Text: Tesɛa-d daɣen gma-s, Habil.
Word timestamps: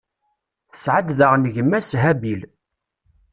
Tesɛa-d 0.71 1.09
daɣen 1.19 1.43
gma-s, 1.55 1.89
Habil. 2.01 2.41